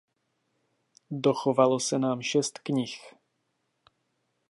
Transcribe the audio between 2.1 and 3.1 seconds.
šest knih.